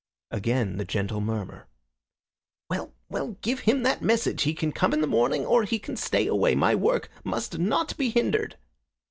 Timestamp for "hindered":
8.09-8.57